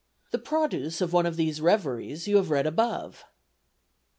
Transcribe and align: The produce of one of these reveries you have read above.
The 0.31 0.39
produce 0.39 0.99
of 0.99 1.13
one 1.13 1.27
of 1.27 1.35
these 1.35 1.61
reveries 1.61 2.27
you 2.27 2.37
have 2.37 2.49
read 2.49 2.65
above. 2.65 3.23